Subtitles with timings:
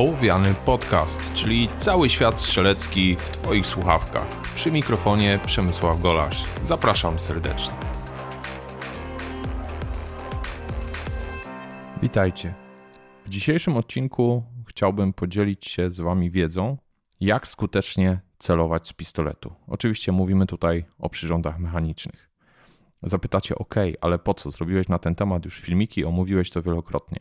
[0.00, 4.54] Ołowiany Podcast, czyli cały świat strzelecki w Twoich słuchawkach.
[4.54, 6.44] Przy mikrofonie Przemysław Golasz.
[6.62, 7.74] Zapraszam serdecznie.
[12.02, 12.54] Witajcie.
[13.26, 16.76] W dzisiejszym odcinku chciałbym podzielić się z Wami wiedzą,
[17.20, 19.52] jak skutecznie celować z pistoletu.
[19.66, 22.30] Oczywiście mówimy tutaj o przyrządach mechanicznych.
[23.02, 24.50] Zapytacie, ok, ale po co?
[24.50, 27.18] Zrobiłeś na ten temat już filmiki, omówiłeś to wielokrotnie.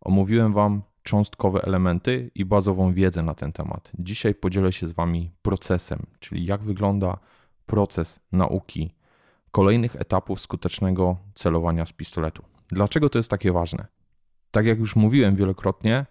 [0.00, 3.92] Omówiłem Wam cząstkowe elementy i bazową wiedzę na ten temat.
[3.98, 7.18] Dzisiaj podzielę się z Wami procesem, czyli jak wygląda
[7.66, 8.94] proces nauki
[9.50, 12.42] kolejnych etapów skutecznego celowania z pistoletu.
[12.68, 13.86] Dlaczego to jest takie ważne?
[14.50, 16.06] Tak jak już mówiłem wielokrotnie,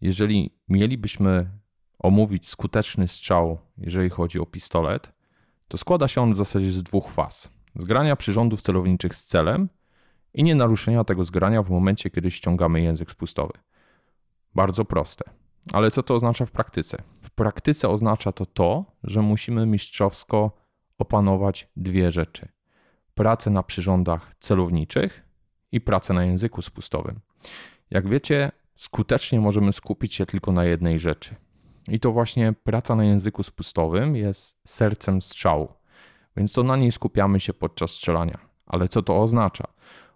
[0.00, 1.50] jeżeli mielibyśmy
[1.98, 5.12] omówić skuteczny strzał, jeżeli chodzi o pistolet,
[5.68, 9.68] to składa się on w zasadzie z dwóch faz: zgrania przyrządów celowniczych z celem
[10.34, 13.52] i nie naruszenia tego zgrania w momencie, kiedy ściągamy język spustowy.
[14.54, 15.24] Bardzo proste.
[15.72, 17.02] Ale co to oznacza w praktyce?
[17.22, 20.50] W praktyce oznacza to to, że musimy mistrzowsko
[20.98, 22.48] opanować dwie rzeczy:
[23.14, 25.22] pracę na przyrządach celowniczych
[25.72, 27.20] i pracę na języku spustowym.
[27.90, 31.34] Jak wiecie, skutecznie możemy skupić się tylko na jednej rzeczy.
[31.88, 35.68] I to właśnie praca na języku spustowym jest sercem strzału,
[36.36, 38.38] więc to na niej skupiamy się podczas strzelania.
[38.66, 39.64] Ale co to oznacza?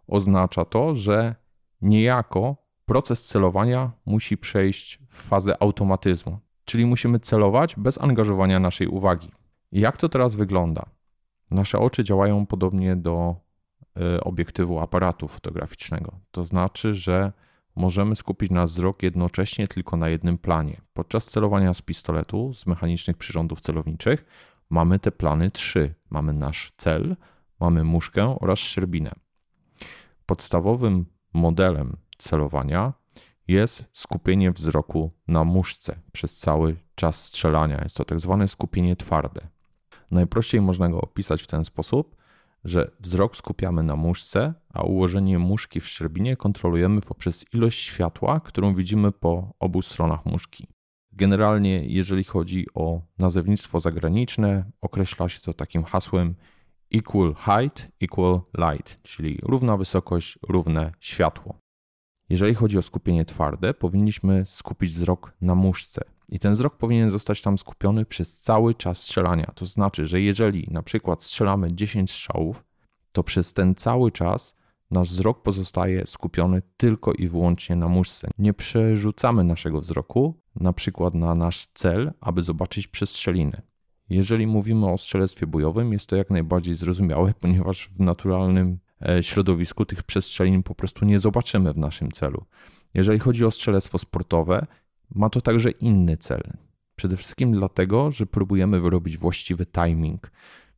[0.09, 1.35] Oznacza to, że
[1.83, 9.33] niejako proces celowania musi przejść w fazę automatyzmu, czyli musimy celować bez angażowania naszej uwagi.
[9.73, 10.87] Jak to teraz wygląda?
[11.51, 13.37] Nasze oczy działają podobnie do
[14.17, 16.21] y, obiektywu aparatu fotograficznego.
[16.31, 17.33] To znaczy, że
[17.77, 20.81] możemy skupić nasz wzrok jednocześnie tylko na jednym planie.
[20.93, 24.25] Podczas celowania z pistoletu, z mechanicznych przyrządów celowniczych,
[24.71, 25.95] mamy te plany trzy.
[26.11, 27.17] Mamy nasz cel,
[27.61, 29.13] mamy muszkę oraz szczerbinę.
[30.27, 32.93] Podstawowym modelem celowania
[33.49, 37.81] jest skupienie wzroku na muszce przez cały czas strzelania.
[37.83, 39.41] Jest to tak zwane skupienie twarde.
[40.11, 42.17] Najprościej można go opisać w ten sposób,
[42.65, 48.75] że wzrok skupiamy na muszce, a ułożenie muszki w szczerbinie kontrolujemy poprzez ilość światła, którą
[48.75, 50.67] widzimy po obu stronach muszki.
[51.13, 56.35] Generalnie, jeżeli chodzi o nazewnictwo zagraniczne, określa się to takim hasłem
[56.95, 61.59] equal height, equal light, czyli równa wysokość, równe światło.
[62.29, 66.03] Jeżeli chodzi o skupienie twarde, powinniśmy skupić wzrok na muszce.
[66.29, 69.53] I ten wzrok powinien zostać tam skupiony przez cały czas strzelania.
[69.55, 72.65] To znaczy, że jeżeli na przykład strzelamy 10 strzałów,
[73.13, 74.57] to przez ten cały czas
[74.91, 78.31] nasz wzrok pozostaje skupiony tylko i wyłącznie na muszce.
[78.39, 83.63] Nie przerzucamy naszego wzroku na przykład na nasz cel, aby zobaczyć przestrzeliny.
[84.09, 88.79] Jeżeli mówimy o strzelectwie bojowym, jest to jak najbardziej zrozumiałe, ponieważ w naturalnym
[89.21, 92.45] środowisku tych przestrzelin po prostu nie zobaczymy w naszym celu.
[92.95, 94.67] Jeżeli chodzi o strzelectwo sportowe,
[95.15, 96.43] ma to także inny cel.
[96.97, 100.31] Przede wszystkim dlatego, że próbujemy wyrobić właściwy timing,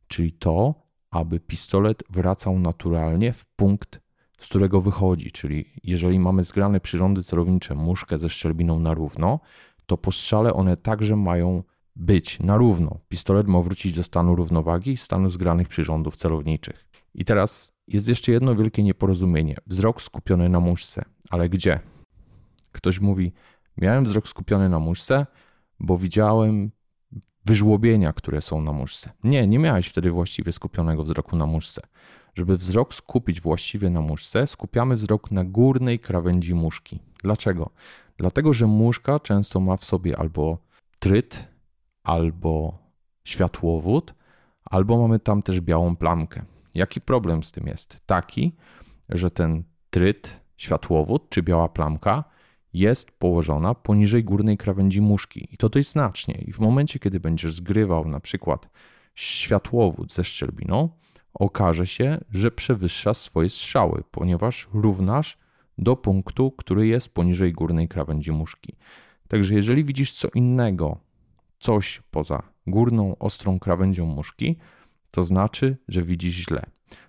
[0.07, 0.73] czyli to,
[1.11, 4.01] aby pistolet wracał naturalnie w punkt,
[4.39, 5.31] z którego wychodzi.
[5.31, 9.39] Czyli jeżeli mamy zgrane przyrządy celownicze, muszkę ze szczelbiną na równo,
[9.85, 11.63] to po strzale one także mają
[11.95, 12.99] być na równo.
[13.07, 16.85] Pistolet ma wrócić do stanu równowagi, stanu zgranych przyrządów celowniczych.
[17.15, 19.55] I teraz jest jeszcze jedno wielkie nieporozumienie.
[19.67, 21.05] Wzrok skupiony na muszce.
[21.29, 21.79] Ale gdzie?
[22.71, 23.33] Ktoś mówi,
[23.77, 25.25] miałem wzrok skupiony na muszce,
[25.79, 26.71] bo widziałem
[27.45, 29.11] wyżłobienia, które są na muszce.
[29.23, 31.81] Nie, nie miałeś wtedy właściwie skupionego wzroku na muszce.
[32.35, 36.99] Żeby wzrok skupić właściwie na muszce, skupiamy wzrok na górnej krawędzi muszki.
[37.23, 37.69] Dlaczego?
[38.17, 40.57] Dlatego, że muszka często ma w sobie albo
[40.99, 41.47] tryt,
[42.03, 42.77] albo
[43.23, 44.13] światłowód,
[44.65, 46.45] albo mamy tam też białą plamkę.
[46.75, 47.99] Jaki problem z tym jest?
[48.05, 48.55] Taki,
[49.09, 52.23] że ten tryt, światłowód czy biała plamka
[52.73, 56.35] jest położona poniżej górnej krawędzi muszki i to dość znacznie.
[56.35, 58.69] I w momencie, kiedy będziesz zgrywał na przykład
[59.15, 60.89] światłowód ze szczelbiną,
[61.33, 65.37] okaże się, że przewyższa swoje strzały, ponieważ równasz
[65.77, 68.75] do punktu, który jest poniżej górnej krawędzi muszki.
[69.27, 70.97] Także jeżeli widzisz co innego,
[71.59, 74.57] coś poza górną ostrą krawędzią muszki,
[75.11, 76.65] to znaczy, że widzisz źle.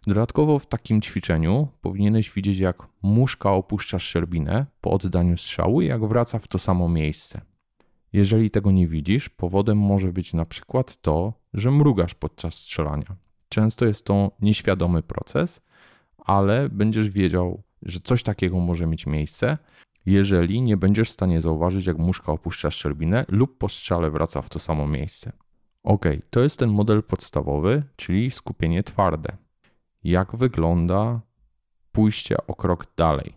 [0.07, 6.05] Dodatkowo w takim ćwiczeniu powinieneś widzieć, jak muszka opuszcza szczerbinę po oddaniu strzału i jak
[6.05, 7.41] wraca w to samo miejsce.
[8.13, 13.17] Jeżeli tego nie widzisz, powodem może być na przykład to, że mrugasz podczas strzelania.
[13.49, 15.61] Często jest to nieświadomy proces,
[16.19, 19.59] ale będziesz wiedział, że coś takiego może mieć miejsce,
[20.07, 24.49] jeżeli nie będziesz w stanie zauważyć, jak muszka opuszcza szczerbinę lub po strzale wraca w
[24.49, 25.33] to samo miejsce.
[25.83, 29.37] Ok, to jest ten model podstawowy, czyli skupienie twarde.
[30.05, 31.21] Jak wygląda
[31.93, 33.37] pójście o krok dalej?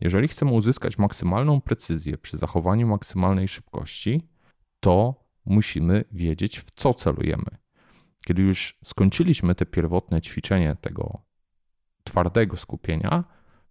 [0.00, 4.28] Jeżeli chcemy uzyskać maksymalną precyzję przy zachowaniu maksymalnej szybkości,
[4.80, 7.58] to musimy wiedzieć, w co celujemy.
[8.24, 11.22] Kiedy już skończyliśmy te pierwotne ćwiczenie tego
[12.04, 13.24] twardego skupienia,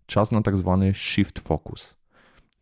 [0.06, 1.98] czas na tak zwany shift focus,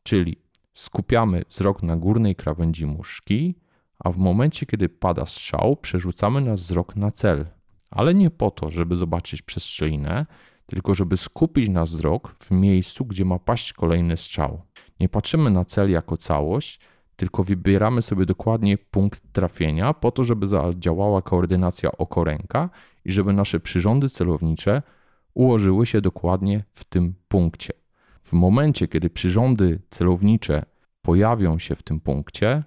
[0.03, 0.41] czyli
[0.73, 3.55] skupiamy wzrok na górnej krawędzi muszki,
[3.99, 7.45] a w momencie, kiedy pada strzał, przerzucamy nasz wzrok na cel,
[7.89, 10.25] ale nie po to, żeby zobaczyć przestrzelinę,
[10.65, 14.61] tylko żeby skupić nasz wzrok w miejscu, gdzie ma paść kolejny strzał.
[14.99, 16.79] Nie patrzymy na cel jako całość,
[17.15, 22.69] tylko wybieramy sobie dokładnie punkt trafienia po to, żeby zadziałała koordynacja oko-ręka
[23.05, 24.81] i żeby nasze przyrządy celownicze
[25.33, 27.73] ułożyły się dokładnie w tym punkcie.
[28.23, 30.65] W momencie, kiedy przyrządy celownicze
[31.01, 32.63] pojawią się w tym punkcie,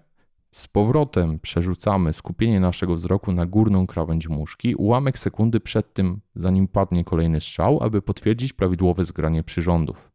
[0.53, 6.69] z powrotem przerzucamy skupienie naszego wzroku na górną krawędź muszki, ułamek sekundy przed tym, zanim
[6.69, 10.11] padnie kolejny strzał, aby potwierdzić prawidłowe zgranie przyrządów.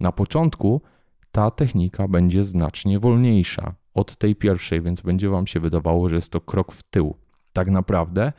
[0.00, 0.82] Na początku
[1.32, 6.32] ta technika będzie znacznie wolniejsza od tej pierwszej, więc będzie Wam się wydawało, że jest
[6.32, 7.14] to krok w tył.
[7.52, 8.32] Tak naprawdę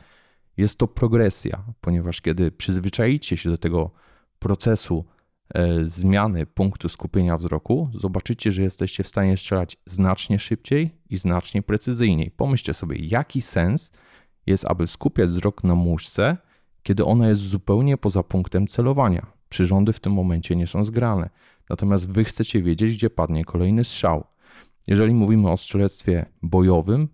[0.56, 3.90] jest to progresja, ponieważ kiedy przyzwyczaicie się do tego
[4.38, 5.04] procesu
[5.84, 12.30] zmiany punktu skupienia wzroku, zobaczycie, że jesteście w stanie strzelać znacznie szybciej i znacznie precyzyjniej.
[12.30, 13.90] Pomyślcie sobie, jaki sens
[14.46, 16.36] jest, aby skupiać wzrok na muszce,
[16.82, 19.26] kiedy ona jest zupełnie poza punktem celowania.
[19.48, 21.30] Przyrządy w tym momencie nie są zgrane.
[21.70, 24.24] Natomiast wy chcecie wiedzieć, gdzie padnie kolejny strzał.
[24.88, 27.08] Jeżeli mówimy o strzelectwie bojowym,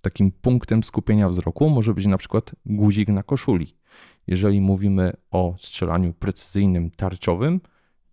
[0.00, 3.76] takim punktem skupienia wzroku może być na przykład guzik na koszuli.
[4.26, 7.60] Jeżeli mówimy o strzelaniu precyzyjnym tarczowym,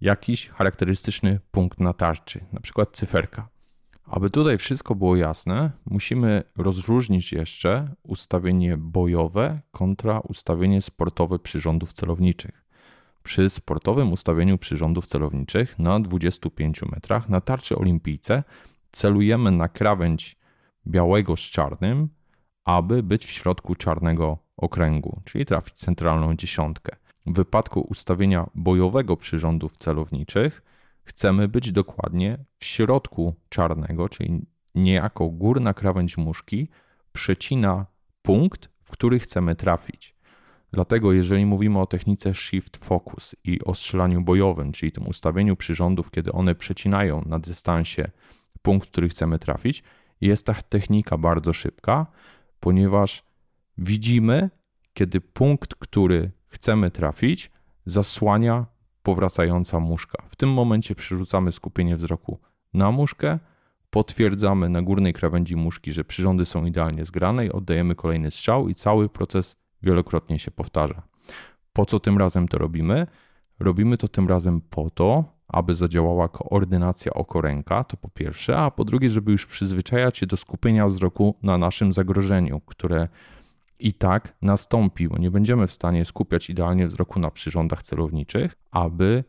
[0.01, 3.50] jakiś charakterystyczny punkt na tarczy, na przykład cyferka.
[4.04, 12.66] Aby tutaj wszystko było jasne, musimy rozróżnić jeszcze ustawienie bojowe kontra ustawienie sportowe przyrządów celowniczych.
[13.24, 18.44] Przy sportowym ustawieniu przyrządów celowniczych na 25 metrach na tarczy olimpijce
[18.92, 20.38] celujemy na krawędź
[20.88, 22.10] białego z czarnym,
[22.66, 26.95] aby być w środku czarnego okręgu, czyli trafić centralną dziesiątkę.
[27.25, 30.62] W wypadku ustawienia bojowego przyrządów celowniczych
[31.03, 34.45] chcemy być dokładnie w środku czarnego, czyli
[34.75, 36.69] niejako górna krawędź muszki
[37.13, 37.86] przecina
[38.21, 40.15] punkt, w który chcemy trafić.
[40.74, 46.12] Dlatego, jeżeli mówimy o technice shift focus i o strzelaniu bojowym, czyli tym ustawieniu przyrządów,
[46.12, 48.12] kiedy one przecinają na dystansie
[48.62, 49.83] punkt, w który chcemy trafić,
[50.21, 52.06] jest ta technika bardzo szybka,
[52.59, 53.24] ponieważ
[53.81, 54.50] widzimy,
[54.94, 57.51] kiedy punkt, który chcemy trafić,
[57.86, 58.66] zasłania
[59.04, 60.24] powracająca muszka.
[60.30, 62.39] W tym momencie przerzucamy skupienie wzroku
[62.74, 63.39] na muszkę,
[63.89, 68.75] potwierdzamy na górnej krawędzi muszki, że przyrządy są idealnie zgrane i oddajemy kolejny strzał i
[68.75, 71.01] cały proces wielokrotnie się powtarza.
[71.74, 73.07] Po co tym razem to robimy?
[73.60, 78.86] Robimy to tym razem po to, aby zadziałała koordynacja oko-ręka, to po pierwsze, a po
[78.86, 83.07] drugie, żeby już przyzwyczajać się do skupienia wzroku na naszym zagrożeniu, które
[83.88, 89.24] i tak nastąpi, bo nie będziemy w stanie skupiać idealnie wzroku na przyrządach celowniczych, aby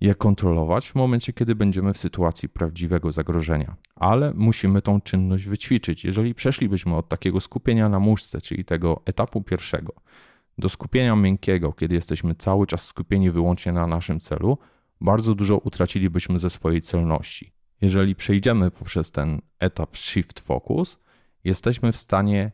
[0.00, 3.76] je kontrolować w momencie, kiedy będziemy w sytuacji prawdziwego zagrożenia.
[3.96, 6.04] Ale musimy tą czynność wyćwiczyć.
[6.04, 9.92] Jeżeli przeszlibyśmy od takiego skupienia na muszce, czyli tego etapu pierwszego,
[10.58, 14.58] do skupienia miękkiego, kiedy jesteśmy cały czas skupieni wyłącznie na naszym celu,
[15.00, 17.52] bardzo dużo utracilibyśmy ze swojej celności.
[17.80, 20.98] Jeżeli przejdziemy poprzez ten etap Shift Focus,
[21.44, 22.52] jesteśmy w stanie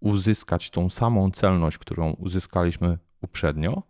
[0.00, 3.82] uzyskać tą samą celność, którą uzyskaliśmy uprzednio,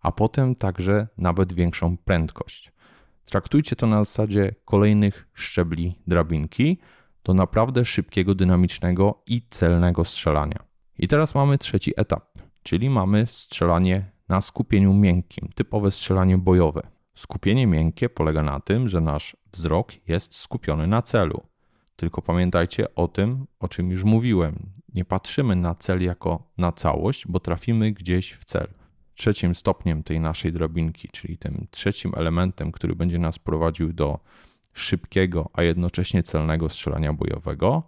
[0.00, 2.72] a potem także nawet większą prędkość.
[3.24, 6.78] Traktujcie to na zasadzie kolejnych szczebli drabinki
[7.24, 10.58] do naprawdę szybkiego, dynamicznego i celnego strzelania.
[10.98, 16.82] I teraz mamy trzeci etap, czyli mamy strzelanie na skupieniu miękkim, typowe strzelanie bojowe.
[17.14, 21.42] Skupienie miękkie polega na tym, że nasz wzrok jest skupiony na celu.
[21.96, 24.72] Tylko pamiętajcie o tym, o czym już mówiłem.
[24.94, 28.66] Nie patrzymy na cel jako na całość, bo trafimy gdzieś w cel.
[29.14, 34.18] Trzecim stopniem tej naszej drabinki, czyli tym trzecim elementem, który będzie nas prowadził do
[34.72, 37.82] szybkiego, a jednocześnie celnego strzelania bojowego,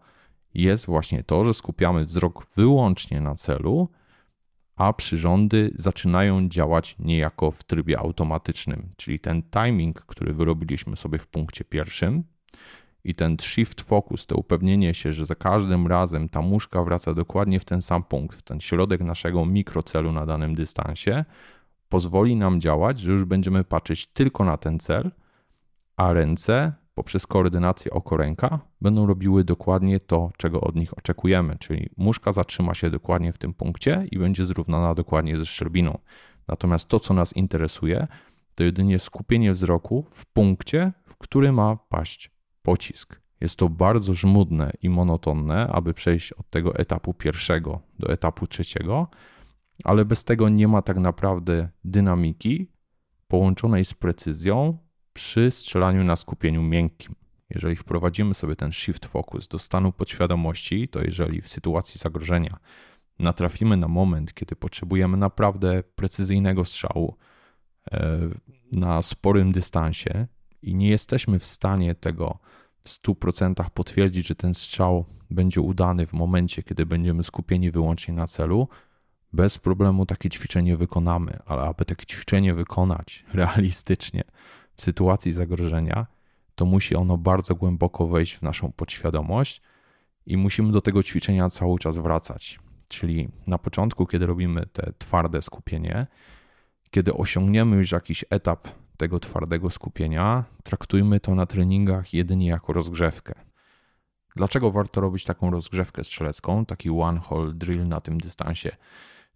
[0.55, 3.89] jest właśnie to, że skupiamy wzrok wyłącznie na celu
[4.79, 11.27] a przyrządy zaczynają działać niejako w trybie automatycznym, czyli ten timing, który wyrobiliśmy sobie w
[11.27, 12.25] punkcie pierwszym
[13.05, 17.61] i ten shift focus, to upewnienie się, że za każdym razem ta muszka wraca dokładnie
[17.61, 21.25] w ten sam punkt, w ten środek naszego mikrocelu na danym dystansie,
[21.89, 25.11] pozwoli nam działać, że już będziemy patrzeć tylko na ten cel,
[25.97, 32.33] a ręce poprzez koordynację oko-ręka będą robiły dokładnie to, czego od nich oczekujemy, czyli muszka
[32.33, 35.99] zatrzyma się dokładnie w tym punkcie i będzie zrównana dokładnie ze szczerbiną.
[36.49, 38.07] Natomiast to, co nas interesuje,
[38.55, 42.31] to jedynie skupienie wzroku w punkcie, w który ma paść
[42.69, 43.21] pocisk.
[43.41, 49.09] Jest to bardzo żmudne i monotonne, aby przejść od tego etapu pierwszego do etapu trzeciego,
[49.85, 52.71] ale bez tego nie ma tak naprawdę dynamiki
[53.29, 54.79] połączonej z precyzją
[55.13, 57.15] przy strzelaniu na skupieniu miękkim.
[57.51, 62.59] Jeżeli wprowadzimy sobie ten shift focus do stanu podświadomości, to jeżeli w sytuacji zagrożenia
[63.19, 67.17] natrafimy na moment, kiedy potrzebujemy naprawdę precyzyjnego strzału
[67.93, 68.19] e,
[68.73, 70.27] na sporym dystansie
[70.63, 72.39] i nie jesteśmy w stanie tego
[72.81, 78.27] w 100% potwierdzić, że ten strzał będzie udany w momencie, kiedy będziemy skupieni wyłącznie na
[78.27, 78.69] celu,
[79.33, 84.25] bez problemu takie ćwiczenie wykonamy, ale aby takie ćwiczenie wykonać realistycznie
[84.75, 86.07] w sytuacji zagrożenia,
[86.55, 89.63] to musi ono bardzo głęboko wejść w naszą podświadomość
[90.27, 92.61] i musimy do tego ćwiczenia cały czas wracać.
[92.89, 96.07] Czyli na początku, kiedy robimy te twarde skupienie,
[96.91, 98.69] kiedy osiągniemy już jakiś etap
[98.99, 103.35] tego twardego skupienia, traktujmy to na treningach jedynie jako rozgrzewkę.
[104.37, 108.77] Dlaczego warto robić taką rozgrzewkę strzelecką, taki one hole drill na tym dystansie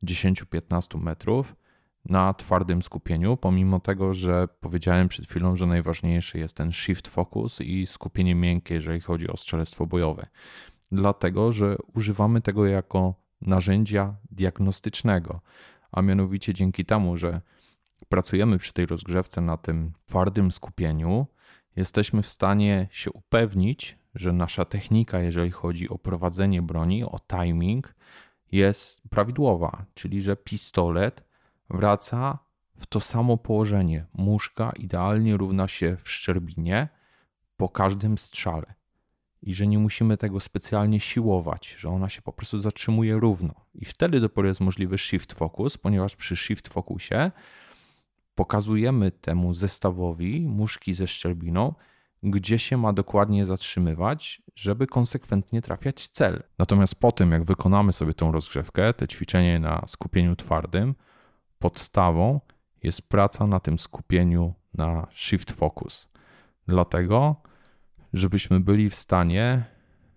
[0.05, 1.57] 10-15 metrów
[2.05, 7.61] na twardym skupieniu, pomimo tego, że powiedziałem przed chwilą, że najważniejszy jest ten shift focus
[7.61, 10.27] i skupienie miękkie, jeżeli chodzi o strzelectwo bojowe.
[10.93, 15.41] Dlatego, że używamy tego jako narzędzia diagnostycznego,
[15.93, 17.41] a mianowicie dzięki temu, że
[18.09, 21.27] pracujemy przy tej rozgrzewce na tym twardym skupieniu,
[21.77, 27.95] jesteśmy w stanie się upewnić, że nasza technika, jeżeli chodzi o prowadzenie broni, o timing,
[28.53, 31.25] jest prawidłowa, czyli że pistolet
[31.71, 32.39] wraca
[32.79, 34.07] w to samo położenie.
[34.15, 36.89] Muszka idealnie równa się w szczerbinie
[37.57, 38.75] po każdym strzale.
[39.43, 43.55] I że nie musimy tego specjalnie siłować, że ona się po prostu zatrzymuje równo.
[43.75, 47.31] I wtedy dopiero jest możliwy shift focus, ponieważ przy shift focusie
[48.35, 51.75] pokazujemy temu zestawowi muszki ze szczerbiną,
[52.23, 56.43] gdzie się ma dokładnie zatrzymywać, żeby konsekwentnie trafiać cel.
[56.59, 60.95] Natomiast po tym, jak wykonamy sobie tą rozgrzewkę, te ćwiczenie na skupieniu twardym,
[61.59, 62.41] podstawą
[62.83, 66.09] jest praca na tym skupieniu na shift focus.
[66.69, 67.37] Dlatego,
[68.13, 69.65] żebyśmy byli w stanie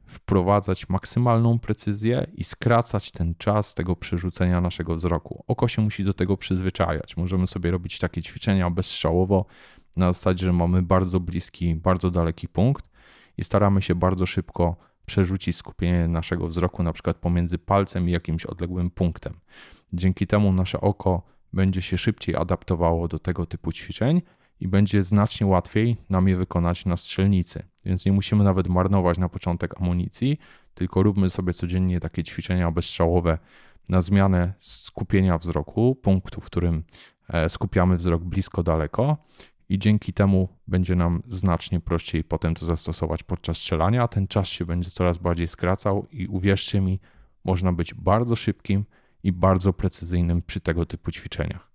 [0.05, 5.43] wprowadzać maksymalną precyzję i skracać ten czas tego przerzucenia naszego wzroku.
[5.47, 7.17] Oko się musi do tego przyzwyczajać.
[7.17, 9.45] Możemy sobie robić takie ćwiczenia bezstrzałowo
[9.97, 12.89] na zasadzie, że mamy bardzo bliski, bardzo daleki punkt
[13.37, 18.45] i staramy się bardzo szybko przerzucić skupienie naszego wzroku na przykład pomiędzy palcem i jakimś
[18.45, 19.39] odległym punktem.
[19.93, 21.21] Dzięki temu nasze oko
[21.53, 24.21] będzie się szybciej adaptowało do tego typu ćwiczeń
[24.59, 27.63] i będzie znacznie łatwiej nam je wykonać na strzelnicy.
[27.85, 30.39] Więc nie musimy nawet marnować na początek amunicji,
[30.73, 33.37] tylko róbmy sobie codziennie takie ćwiczenia bezstrzałowe
[33.89, 36.83] na zmianę skupienia wzroku, punktu, w którym
[37.29, 39.17] e, skupiamy wzrok blisko, daleko
[39.69, 44.65] i dzięki temu będzie nam znacznie prościej potem to zastosować podczas strzelania, ten czas się
[44.65, 46.99] będzie coraz bardziej skracał i uwierzcie mi,
[47.43, 48.85] można być bardzo szybkim
[49.23, 51.74] i bardzo precyzyjnym przy tego typu ćwiczeniach.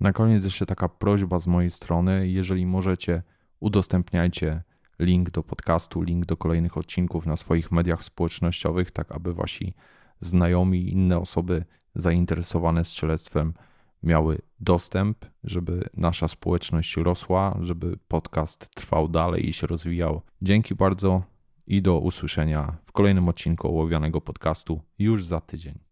[0.00, 3.22] Na koniec jeszcze taka prośba z mojej strony, jeżeli możecie,
[3.60, 4.62] udostępniajcie
[4.98, 9.74] link do podcastu, link do kolejnych odcinków na swoich mediach społecznościowych, tak aby wasi
[10.20, 13.54] znajomi i inne osoby zainteresowane strzelectwem
[14.02, 20.22] miały dostęp, żeby nasza społeczność rosła, żeby podcast trwał dalej i się rozwijał.
[20.42, 21.22] Dzięki bardzo
[21.66, 25.83] i do usłyszenia w kolejnym odcinku ołowianego podcastu już za tydzień.